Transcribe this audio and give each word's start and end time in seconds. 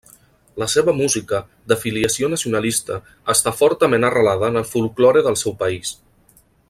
La 0.61 0.67
seva 0.75 0.93
música, 0.99 1.41
de 1.73 1.77
filiació 1.83 2.29
nacionalista, 2.33 2.97
està 3.35 3.53
fortament 3.59 4.09
arrelada 4.09 4.51
en 4.55 4.59
el 4.63 4.67
folklore 4.75 5.25
del 5.29 5.39
seu 5.45 5.55
país. 5.65 5.95